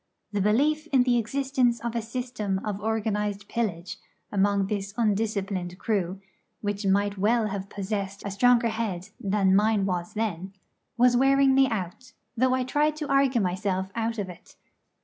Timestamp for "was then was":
9.85-11.15